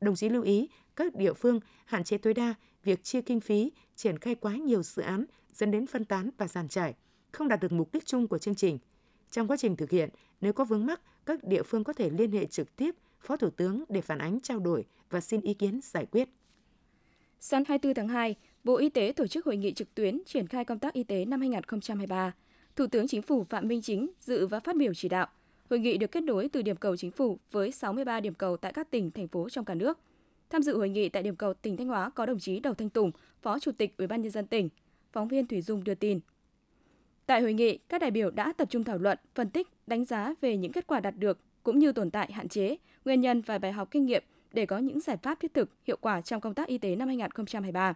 [0.00, 3.72] Đồng chí lưu ý các địa phương hạn chế tối đa việc chia kinh phí,
[3.96, 6.94] triển khai quá nhiều dự án dẫn đến phân tán và giàn trải,
[7.32, 8.78] không đạt được mục đích chung của chương trình.
[9.30, 12.32] Trong quá trình thực hiện, nếu có vướng mắc, các địa phương có thể liên
[12.32, 15.80] hệ trực tiếp Phó Thủ tướng để phản ánh trao đổi và xin ý kiến
[15.82, 16.28] giải quyết.
[17.40, 20.64] Sáng 24 tháng 2, Bộ Y tế tổ chức hội nghị trực tuyến triển khai
[20.64, 22.32] công tác y tế năm 2023.
[22.76, 25.26] Thủ tướng Chính phủ Phạm Minh Chính dự và phát biểu chỉ đạo.
[25.70, 28.72] Hội nghị được kết nối từ điểm cầu chính phủ với 63 điểm cầu tại
[28.72, 29.98] các tỉnh, thành phố trong cả nước.
[30.50, 32.90] Tham dự hội nghị tại điểm cầu tỉnh Thanh Hóa có đồng chí Đầu Thanh
[32.90, 33.10] Tùng,
[33.42, 34.68] Phó Chủ tịch Ủy ban nhân dân tỉnh.
[35.12, 36.20] Phóng viên Thủy Dung đưa tin.
[37.26, 40.34] Tại hội nghị, các đại biểu đã tập trung thảo luận, phân tích, đánh giá
[40.40, 43.58] về những kết quả đạt được cũng như tồn tại hạn chế, nguyên nhân và
[43.58, 46.54] bài học kinh nghiệm để có những giải pháp thiết thực, hiệu quả trong công
[46.54, 47.94] tác y tế năm 2023.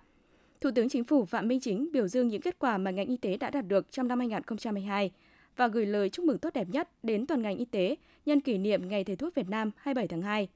[0.61, 3.17] Thủ tướng Chính phủ Phạm Minh Chính biểu dương những kết quả mà ngành y
[3.17, 5.11] tế đã đạt được trong năm 2022
[5.57, 7.97] và gửi lời chúc mừng tốt đẹp nhất đến toàn ngành y tế
[8.27, 10.49] nhân kỷ niệm Ngày Thầy thuốc Việt Nam 27 tháng 2.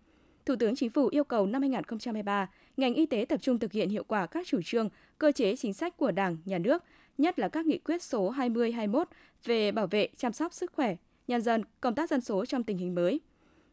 [0.47, 3.89] Thủ tướng Chính phủ yêu cầu năm 2023, ngành y tế tập trung thực hiện
[3.89, 4.89] hiệu quả các chủ trương,
[5.19, 6.85] cơ chế chính sách của Đảng, Nhà nước,
[7.19, 9.05] nhất là các nghị quyết số 20-21
[9.45, 10.97] về bảo vệ, chăm sóc sức khỏe,
[11.29, 13.21] nhân dân, công tác dân số trong tình hình mới.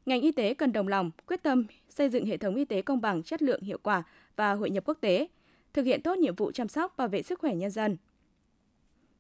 [0.05, 3.01] Ngành y tế cần đồng lòng, quyết tâm xây dựng hệ thống y tế công
[3.01, 4.03] bằng, chất lượng, hiệu quả
[4.35, 5.27] và hội nhập quốc tế,
[5.73, 7.97] thực hiện tốt nhiệm vụ chăm sóc bảo vệ sức khỏe nhân dân.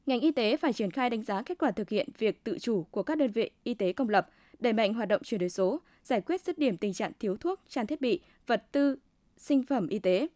[0.05, 2.83] Ngành y tế phải triển khai đánh giá kết quả thực hiện việc tự chủ
[2.91, 5.81] của các đơn vị y tế công lập, đẩy mạnh hoạt động chuyển đổi số,
[6.03, 8.97] giải quyết dứt điểm tình trạng thiếu thuốc, trang thiết bị, vật tư,
[9.37, 10.27] sinh phẩm y tế.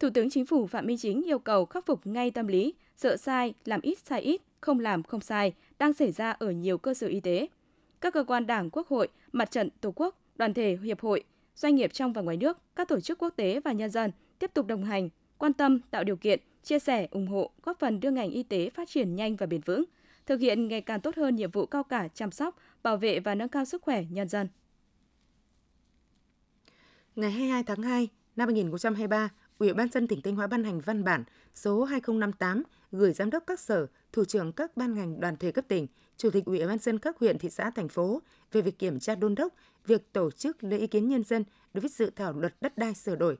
[0.00, 3.16] Thủ tướng Chính phủ Phạm Minh Chính yêu cầu khắc phục ngay tâm lý, sợ
[3.16, 6.94] sai, làm ít sai ít, không làm không sai đang xảy ra ở nhiều cơ
[6.94, 7.48] sở y tế.
[8.00, 11.74] Các cơ quan đảng, quốc hội, mặt trận, tổ quốc, đoàn thể, hiệp hội, doanh
[11.74, 14.66] nghiệp trong và ngoài nước, các tổ chức quốc tế và nhân dân tiếp tục
[14.66, 18.30] đồng hành, quan tâm, tạo điều kiện, chia sẻ, ủng hộ, góp phần đưa ngành
[18.30, 19.84] y tế phát triển nhanh và bền vững,
[20.26, 23.34] thực hiện ngày càng tốt hơn nhiệm vụ cao cả chăm sóc, bảo vệ và
[23.34, 24.48] nâng cao sức khỏe nhân dân.
[27.16, 31.04] Ngày 22 tháng 2 năm 2023, Ủy ban dân tỉnh Thanh Hóa ban hành văn
[31.04, 31.24] bản
[31.54, 35.64] số 2058 gửi giám đốc các sở, thủ trưởng các ban ngành đoàn thể cấp
[35.68, 38.22] tỉnh, chủ tịch Ủy ban dân các huyện, thị xã, thành phố
[38.52, 39.54] về việc kiểm tra đôn đốc
[39.86, 42.94] việc tổ chức lấy ý kiến nhân dân đối với dự thảo luật đất đai
[42.94, 43.38] sửa đổi.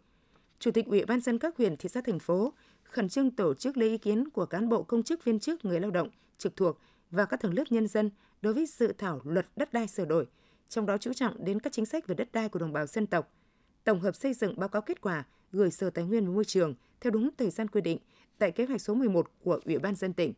[0.58, 3.76] Chủ tịch Ủy ban dân các huyện, thị xã, thành phố khẩn trương tổ chức
[3.76, 6.78] lấy ý kiến của cán bộ công chức viên chức người lao động trực thuộc
[7.10, 8.10] và các tầng lớp nhân dân
[8.42, 10.26] đối với dự thảo luật đất đai sửa đổi,
[10.68, 13.06] trong đó chú trọng đến các chính sách về đất đai của đồng bào dân
[13.06, 13.32] tộc,
[13.84, 16.74] tổng hợp xây dựng báo cáo kết quả gửi Sở Tài nguyên và Môi trường
[17.00, 17.98] theo đúng thời gian quy định
[18.38, 20.32] tại kế hoạch số 11 của Ủy ban dân tỉnh.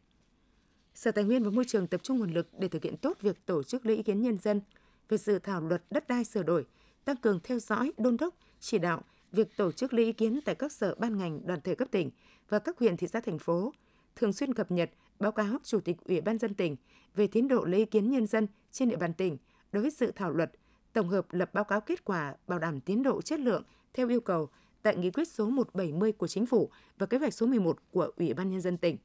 [0.95, 3.47] Sở Tài nguyên và Môi trường tập trung nguồn lực để thực hiện tốt việc
[3.47, 4.61] tổ chức lấy ý kiến nhân dân
[5.09, 6.67] về dự thảo luật đất đai sửa đổi,
[7.05, 10.55] tăng cường theo dõi, đôn đốc, chỉ đạo việc tổ chức lấy ý kiến tại
[10.55, 12.11] các sở ban ngành đoàn thể cấp tỉnh
[12.49, 13.73] và các huyện thị xã thành phố,
[14.17, 14.91] thường xuyên cập nhật
[15.21, 16.77] báo cáo Chủ tịch Ủy ban dân tỉnh
[17.15, 19.37] về tiến độ lấy ý kiến nhân dân trên địa bàn tỉnh
[19.73, 20.51] đối với dự thảo luật,
[20.93, 23.63] tổng hợp lập báo cáo kết quả bảo đảm tiến độ chất lượng
[23.95, 24.49] theo yêu cầu
[24.83, 28.35] tại nghị quyết số 170 của Chính phủ và kế hoạch số 11 của Ủy
[28.35, 28.97] ban nhân dân tỉnh.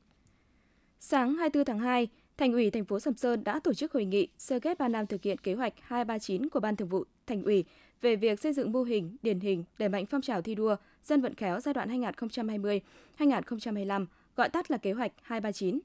[0.99, 2.07] Sáng 24 tháng 2,
[2.38, 5.07] Thành ủy thành phố Sầm Sơn đã tổ chức hội nghị sơ kết 3 năm
[5.07, 7.65] thực hiện kế hoạch 239 của Ban Thường vụ Thành ủy
[8.01, 11.21] về việc xây dựng mô hình, điển hình, đẩy mạnh phong trào thi đua dân
[11.21, 15.79] vận khéo giai đoạn 2020-2025, gọi tắt là kế hoạch 239.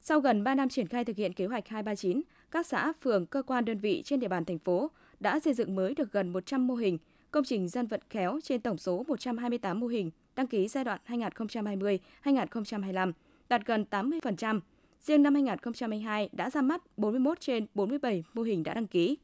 [0.00, 3.42] Sau gần 3 năm triển khai thực hiện kế hoạch 239, các xã, phường, cơ
[3.42, 6.66] quan đơn vị trên địa bàn thành phố đã xây dựng mới được gần 100
[6.66, 6.98] mô hình,
[7.30, 11.00] công trình dân vận khéo trên tổng số 128 mô hình đăng ký giai đoạn
[11.06, 13.12] 2020-2025,
[13.48, 14.60] đạt gần 80%.
[15.00, 19.16] Riêng năm 2022 đã ra mắt 41 trên 47 mô hình đã đăng ký.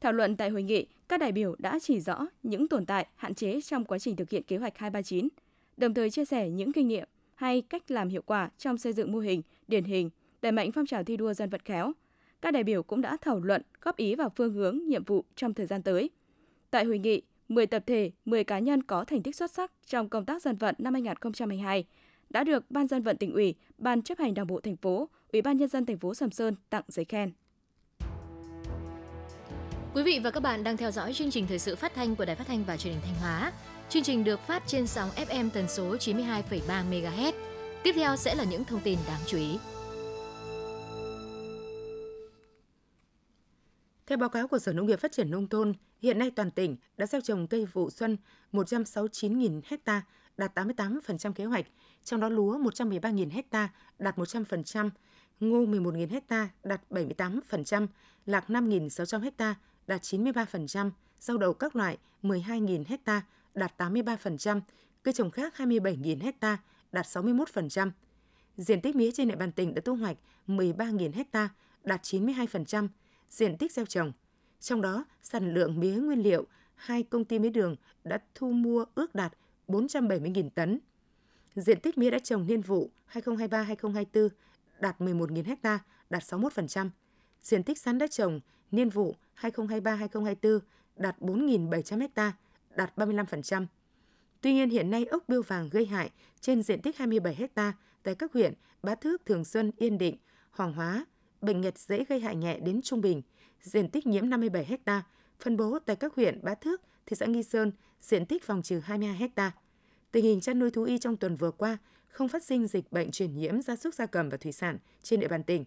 [0.00, 3.34] Thảo luận tại hội nghị, các đại biểu đã chỉ rõ những tồn tại, hạn
[3.34, 5.28] chế trong quá trình thực hiện kế hoạch 239,
[5.76, 9.12] đồng thời chia sẻ những kinh nghiệm hay cách làm hiệu quả trong xây dựng
[9.12, 10.10] mô hình, điển hình,
[10.42, 11.92] đẩy mạnh phong trào thi đua dân vận khéo.
[12.40, 15.54] Các đại biểu cũng đã thảo luận, góp ý vào phương hướng, nhiệm vụ trong
[15.54, 16.10] thời gian tới.
[16.70, 20.08] Tại hội nghị, 10 tập thể, 10 cá nhân có thành tích xuất sắc trong
[20.08, 21.84] công tác dân vận năm 2022
[22.30, 25.42] đã được Ban dân vận tỉnh ủy, Ban chấp hành Đảng bộ thành phố, Ủy
[25.42, 27.32] ban nhân dân thành phố Sầm Sơn tặng giấy khen.
[29.94, 32.24] Quý vị và các bạn đang theo dõi chương trình thời sự phát thanh của
[32.24, 33.52] Đài Phát thanh và Truyền hình Thanh Hóa.
[33.88, 37.32] Chương trình được phát trên sóng FM tần số 92,3 MHz.
[37.82, 39.58] Tiếp theo sẽ là những thông tin đáng chú ý.
[44.06, 45.72] Theo báo cáo của Sở Nông nghiệp Phát triển Nông thôn,
[46.02, 48.16] hiện nay toàn tỉnh đã gieo trồng cây vụ xuân
[48.52, 50.02] 169.000 ha,
[50.36, 51.66] đạt 88% kế hoạch,
[52.04, 54.90] trong đó lúa 113.000 ha, đạt 100%,
[55.40, 57.86] ngô 11.000 ha, đạt 78%,
[58.26, 59.54] lạc 5.600 ha,
[59.90, 63.22] đạt 93%, rau đậu các loại 12.000 ha,
[63.54, 64.60] đạt 83%,
[65.02, 66.58] cây trồng khác 27.000 ha,
[66.92, 67.90] đạt 61%.
[68.56, 71.48] Diện tích mía trên địa bàn tỉnh đã thu hoạch 13.000 ha,
[71.84, 72.88] đạt 92%,
[73.30, 74.12] diện tích gieo trồng.
[74.60, 78.84] Trong đó, sản lượng mía nguyên liệu, hai công ty mía đường đã thu mua
[78.94, 79.32] ước đạt
[79.68, 80.78] 470.000 tấn.
[81.54, 84.28] Diện tích mía đã trồng niên vụ 2023-2024
[84.80, 85.78] đạt 11.000 ha,
[86.10, 86.90] đạt 61%.
[87.42, 90.58] Diện tích sắn đã trồng niên vụ 2023-2024
[90.96, 92.32] đạt 4.700 ha,
[92.76, 93.66] đạt 35%.
[94.40, 98.14] Tuy nhiên hiện nay ốc biêu vàng gây hại trên diện tích 27 ha tại
[98.14, 100.16] các huyện Bá Thước, Thường Xuân, Yên Định,
[100.50, 101.06] Hoàng Hóa,
[101.40, 103.22] bệnh nghẹt dễ gây hại nhẹ đến trung bình,
[103.62, 105.02] diện tích nhiễm 57 ha,
[105.40, 108.78] phân bố tại các huyện Bá Thước, thị xã Nghi Sơn, diện tích phòng trừ
[108.78, 109.52] 22 ha.
[110.12, 111.78] Tình hình chăn nuôi thú y trong tuần vừa qua
[112.08, 115.20] không phát sinh dịch bệnh truyền nhiễm gia súc gia cầm và thủy sản trên
[115.20, 115.64] địa bàn tỉnh.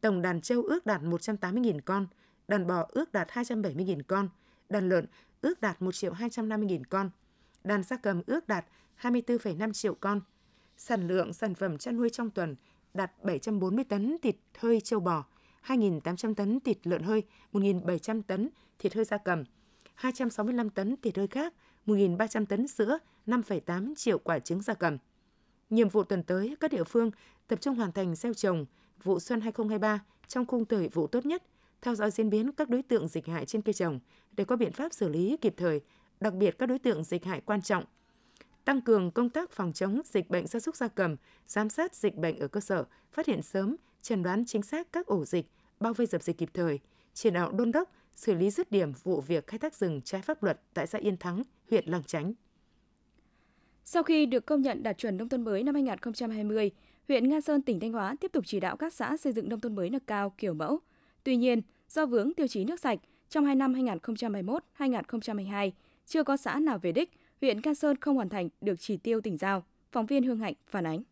[0.00, 2.06] Tổng đàn trâu ước đạt 180.000 con,
[2.48, 4.28] đàn bò ước đạt 270.000 con,
[4.68, 5.06] đàn lợn
[5.40, 7.10] ước đạt 1 triệu 250.000 con,
[7.64, 8.66] đàn gia cầm ước đạt
[9.00, 10.20] 24,5 triệu con.
[10.76, 12.56] Sản lượng sản phẩm chăn nuôi trong tuần
[12.94, 15.24] đạt 740 tấn thịt hơi châu bò,
[15.66, 19.44] 2.800 tấn thịt lợn hơi, 1.700 tấn thịt hơi gia cầm,
[19.94, 21.54] 265 tấn thịt hơi khác,
[21.86, 24.98] 1.300 tấn sữa, 5,8 triệu quả trứng gia cầm.
[25.70, 27.10] Nhiệm vụ tuần tới, các địa phương
[27.48, 28.66] tập trung hoàn thành gieo trồng
[29.02, 31.42] vụ xuân 2023 trong khung thời vụ tốt nhất,
[31.82, 34.00] theo dõi diễn biến các đối tượng dịch hại trên cây trồng
[34.36, 35.80] để có biện pháp xử lý kịp thời,
[36.20, 37.84] đặc biệt các đối tượng dịch hại quan trọng.
[38.64, 42.14] Tăng cường công tác phòng chống dịch bệnh gia súc gia cầm, giám sát dịch
[42.16, 45.46] bệnh ở cơ sở, phát hiện sớm, chẩn đoán chính xác các ổ dịch,
[45.80, 46.78] bao vây dập dịch kịp thời,
[47.14, 50.42] chỉ đạo đôn đốc xử lý dứt điểm vụ việc khai thác rừng trái pháp
[50.42, 52.32] luật tại xã Yên Thắng, huyện Lăng Chánh.
[53.84, 56.70] Sau khi được công nhận đạt chuẩn nông thôn mới năm 2020,
[57.08, 59.60] huyện Nga Sơn, tỉnh Thanh Hóa tiếp tục chỉ đạo các xã xây dựng nông
[59.60, 60.80] thôn mới nâng cao kiểu mẫu.
[61.26, 63.74] Tuy nhiên, do vướng tiêu chí nước sạch, trong hai năm
[64.78, 65.70] 2021-2022,
[66.06, 67.10] chưa có xã nào về đích,
[67.40, 69.64] huyện Can Sơn không hoàn thành được chỉ tiêu tỉnh giao.
[69.92, 71.02] Phóng viên Hương Hạnh phản ánh.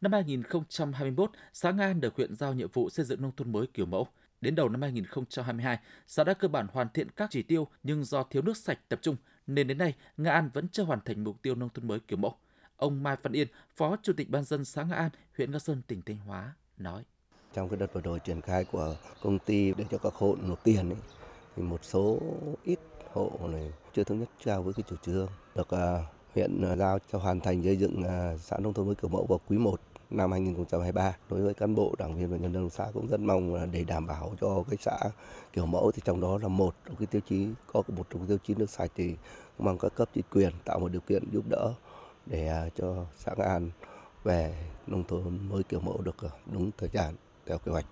[0.00, 3.66] Năm 2021, xã Nga An được huyện giao nhiệm vụ xây dựng nông thôn mới
[3.66, 4.06] kiểu mẫu.
[4.40, 8.22] Đến đầu năm 2022, xã đã cơ bản hoàn thiện các chỉ tiêu nhưng do
[8.22, 11.42] thiếu nước sạch tập trung nên đến nay Nga An vẫn chưa hoàn thành mục
[11.42, 12.36] tiêu nông thôn mới kiểu mẫu.
[12.76, 15.82] Ông Mai Văn Yên, Phó Chủ tịch Ban dân xã Nga An, huyện Nga Sơn,
[15.86, 17.04] tỉnh Thanh Hóa nói:
[17.54, 20.64] trong cái đợt vừa rồi triển khai của công ty để cho các hộ nộp
[20.64, 20.98] tiền ấy,
[21.56, 22.18] thì một số
[22.64, 22.78] ít
[23.12, 25.28] hộ này chưa thống nhất cao với cái chủ trương.
[25.54, 29.08] Được à, huyện giao cho hoàn thành xây dựng à, xã nông thôn mới kiểu
[29.08, 32.70] mẫu vào quý 1 năm 2023 đối với cán bộ đảng viên và nhân dân
[32.70, 34.98] xã cũng rất mong để đảm bảo cho cái xã
[35.52, 38.38] kiểu mẫu thì trong đó là một trong cái tiêu chí có một trong tiêu
[38.46, 39.16] chí nước sạch thì
[39.58, 41.72] mong các cấp chính quyền tạo một điều kiện giúp đỡ
[42.26, 43.70] để à, cho xã An
[44.24, 44.54] về
[44.86, 46.16] nông thôn mới kiểu mẫu được
[46.52, 47.14] đúng thời gian
[47.46, 47.86] theo kế hoạch.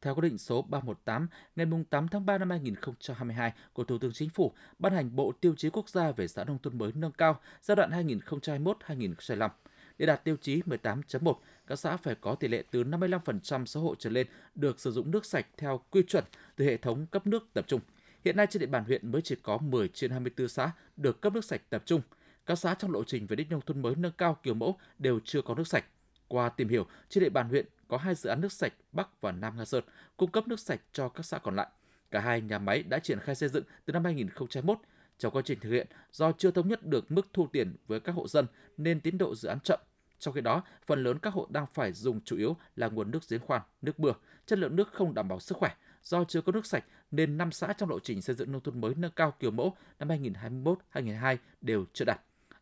[0.00, 4.30] Theo quyết định số 318 ngày 8 tháng 3 năm 2022 của Thủ tướng Chính
[4.30, 7.40] phủ ban hành Bộ Tiêu chí Quốc gia về xã nông thôn mới nâng cao
[7.62, 9.50] giai đoạn 2021-2025.
[9.98, 11.34] Để đạt tiêu chí 18.1,
[11.66, 15.10] các xã phải có tỷ lệ từ 55% số hộ trở lên được sử dụng
[15.10, 16.24] nước sạch theo quy chuẩn
[16.56, 17.80] từ hệ thống cấp nước tập trung.
[18.24, 21.32] Hiện nay trên địa bàn huyện mới chỉ có 10 trên 24 xã được cấp
[21.32, 22.00] nước sạch tập trung.
[22.46, 25.20] Các xã trong lộ trình về đích nông thôn mới nâng cao kiểu mẫu đều
[25.24, 25.84] chưa có nước sạch.
[26.28, 29.32] Qua tìm hiểu, trên địa bàn huyện có hai dự án nước sạch Bắc và
[29.32, 29.84] Nam Nga Sơn
[30.16, 31.68] cung cấp nước sạch cho các xã còn lại.
[32.10, 34.78] Cả hai nhà máy đã triển khai xây dựng từ năm 2021.
[35.18, 38.12] Trong quá trình thực hiện, do chưa thống nhất được mức thu tiền với các
[38.12, 38.46] hộ dân
[38.76, 39.80] nên tiến độ dự án chậm.
[40.18, 43.28] Trong khi đó, phần lớn các hộ đang phải dùng chủ yếu là nguồn nước
[43.28, 44.12] giếng khoan, nước mưa,
[44.46, 45.74] chất lượng nước không đảm bảo sức khỏe.
[46.02, 48.80] Do chưa có nước sạch nên năm xã trong lộ trình xây dựng nông thôn
[48.80, 52.20] mới nâng cao kiểu mẫu năm 2021-2022 đều chưa đạt.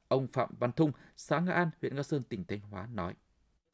[0.09, 3.15] Ông Phạm Văn Thung, xã Nga An, huyện Nga Sơn, tỉnh Thanh Hóa nói.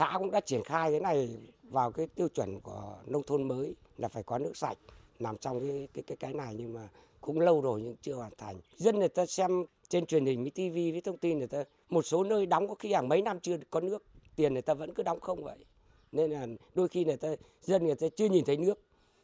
[0.01, 3.75] Xã cũng đã triển khai cái này vào cái tiêu chuẩn của nông thôn mới
[3.97, 4.79] là phải có nước sạch
[5.19, 6.89] nằm trong cái cái cái cái này nhưng mà
[7.21, 8.61] cũng lâu rồi nhưng chưa hoàn thành.
[8.77, 12.03] Dân người ta xem trên truyền hình với tivi với thông tin người ta một
[12.03, 14.05] số nơi đóng có khi hàng mấy năm chưa có nước,
[14.37, 15.65] tiền người ta vẫn cứ đóng không vậy.
[16.13, 17.29] Nên là đôi khi người ta
[17.63, 18.81] dân người ta chưa nhìn thấy nước,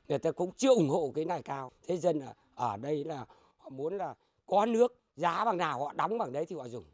[0.09, 1.73] người ta cũng chưa ủng hộ cái này cao.
[1.87, 3.27] Thế dân là ở đây là
[3.59, 4.15] họ muốn là
[4.47, 6.85] có nước, giá bằng nào họ đóng bằng đấy thì họ dùng.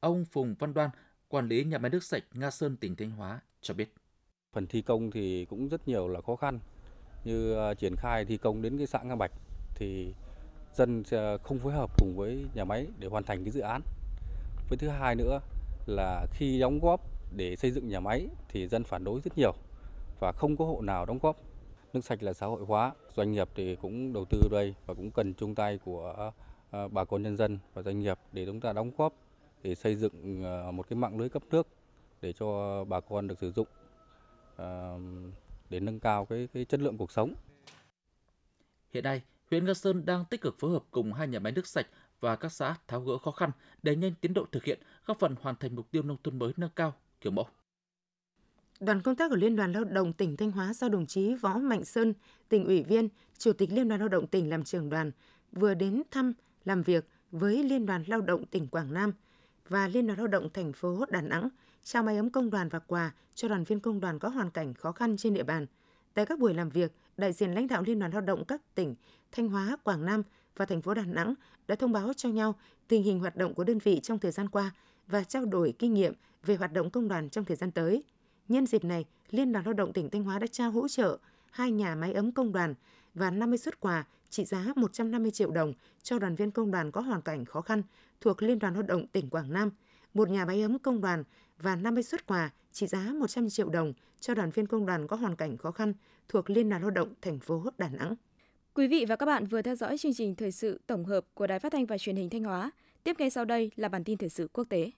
[0.00, 0.90] Ông Phùng Văn Đoan,
[1.30, 3.94] quản lý nhà máy nước sạch Nga Sơn tỉnh Thanh Hóa cho biết.
[4.52, 6.58] Phần thi công thì cũng rất nhiều là khó khăn.
[7.24, 9.30] Như à, triển khai thi công đến cái xã Nga Bạch
[9.74, 10.14] thì
[10.74, 11.02] dân
[11.42, 13.82] không phối hợp cùng với nhà máy để hoàn thành cái dự án.
[14.68, 15.40] Với thứ hai nữa
[15.86, 17.00] là khi đóng góp
[17.36, 19.54] để xây dựng nhà máy thì dân phản đối rất nhiều
[20.20, 21.36] và không có hộ nào đóng góp.
[21.92, 25.10] Nước sạch là xã hội hóa, doanh nghiệp thì cũng đầu tư đây và cũng
[25.10, 26.32] cần chung tay của
[26.70, 29.12] à, bà con nhân dân và doanh nghiệp để chúng ta đóng góp
[29.62, 31.66] để xây dựng ờ, một cái mạng lưới cấp nước
[32.20, 33.66] để cho bà con được sử dụng
[34.56, 34.98] ờ,
[35.70, 37.34] để nâng cao cái, cái chất lượng cuộc sống.
[38.92, 41.66] Hiện nay, huyện Nga Sơn đang tích cực phối hợp cùng hai nhà máy nước
[41.66, 41.86] sạch
[42.20, 43.50] và các xã tháo gỡ khó khăn
[43.82, 46.52] để nhanh tiến độ thực hiện, góp phần hoàn thành mục tiêu nông thôn mới
[46.56, 47.46] nâng cao kiểu mẫu.
[48.80, 51.58] Đoàn công tác của Liên đoàn Lao động tỉnh Thanh Hóa do đồng chí Võ
[51.58, 52.14] Mạnh Sơn,
[52.48, 55.10] tỉnh ủy viên, Chủ tịch Liên đoàn Lao động tỉnh làm trưởng đoàn,
[55.52, 56.32] vừa đến thăm,
[56.64, 59.12] làm việc với Liên đoàn Lao động tỉnh Quảng Nam–
[59.70, 61.48] và Liên đoàn Lao động thành phố Đà Nẵng
[61.82, 64.74] trao máy ấm công đoàn và quà cho đoàn viên công đoàn có hoàn cảnh
[64.74, 65.66] khó khăn trên địa bàn.
[66.14, 68.94] Tại các buổi làm việc, đại diện lãnh đạo Liên đoàn Lao động các tỉnh
[69.32, 70.22] Thanh Hóa, Quảng Nam
[70.56, 71.34] và thành phố Đà Nẵng
[71.68, 72.54] đã thông báo cho nhau
[72.88, 74.70] tình hình hoạt động của đơn vị trong thời gian qua
[75.06, 78.04] và trao đổi kinh nghiệm về hoạt động công đoàn trong thời gian tới.
[78.48, 81.18] Nhân dịp này, Liên đoàn Lao động tỉnh Thanh Hóa đã trao hỗ trợ
[81.50, 82.74] hai nhà máy ấm công đoàn
[83.14, 87.00] và 50 xuất quà trị giá 150 triệu đồng cho đoàn viên công đoàn có
[87.00, 87.82] hoàn cảnh khó khăn
[88.20, 89.70] thuộc Liên đoàn Lao động tỉnh Quảng Nam,
[90.14, 91.24] một nhà máy ấm công đoàn
[91.58, 95.16] và 50 xuất quà trị giá 100 triệu đồng cho đoàn viên công đoàn có
[95.16, 95.92] hoàn cảnh khó khăn
[96.28, 98.14] thuộc Liên đoàn Lao động thành phố Đà Nẵng.
[98.74, 101.46] Quý vị và các bạn vừa theo dõi chương trình thời sự tổng hợp của
[101.46, 102.70] Đài Phát thanh và Truyền hình Thanh Hóa.
[103.04, 104.90] Tiếp ngay sau đây là bản tin thời sự quốc tế.